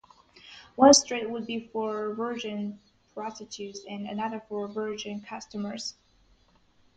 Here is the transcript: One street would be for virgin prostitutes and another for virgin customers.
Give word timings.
One 0.77 0.95
street 0.95 1.29
would 1.29 1.45
be 1.45 1.69
for 1.71 2.15
virgin 2.15 2.79
prostitutes 3.13 3.81
and 3.87 4.07
another 4.07 4.39
for 4.49 4.67
virgin 4.67 5.21
customers. 5.21 5.93